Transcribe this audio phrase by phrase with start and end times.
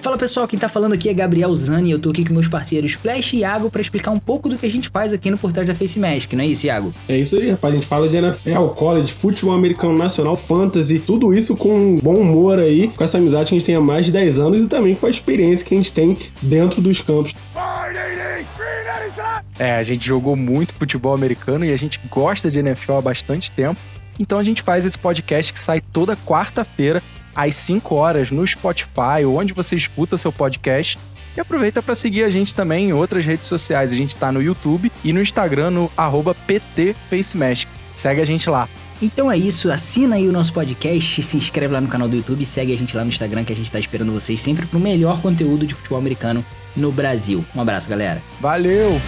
[0.00, 1.90] Fala pessoal, quem tá falando aqui é Gabriel Zani.
[1.90, 4.64] Eu tô aqui com meus parceiros Flash e Iago para explicar um pouco do que
[4.64, 6.94] a gente faz aqui no Por Trás da Face Mask, não é isso, Iago?
[7.06, 7.74] É isso aí, rapaz.
[7.74, 12.14] A gente fala de NFL, college, futebol americano nacional, fantasy, tudo isso com um bom
[12.14, 14.68] humor aí, com essa amizade que a gente tem há mais de 10 anos e
[14.68, 17.34] também com a experiência que a gente tem dentro dos campos.
[19.58, 23.52] É, a gente jogou muito futebol americano e a gente gosta de NFL há bastante
[23.52, 23.78] tempo.
[24.18, 27.02] Então a gente faz esse podcast que sai toda quarta-feira
[27.34, 30.98] às 5 horas no Spotify ou onde você escuta seu podcast.
[31.36, 33.92] E aproveita para seguir a gente também em outras redes sociais.
[33.92, 35.90] A gente está no YouTube e no Instagram no
[36.46, 37.68] @ptfacemask.
[37.94, 38.68] Segue a gente lá.
[39.02, 42.44] Então é isso, assina aí o nosso podcast, se inscreve lá no canal do YouTube,
[42.44, 45.22] segue a gente lá no Instagram que a gente tá esperando vocês sempre pro melhor
[45.22, 46.44] conteúdo de futebol americano
[46.76, 47.42] no Brasil.
[47.54, 48.22] Um abraço, galera.
[48.40, 49.00] Valeu!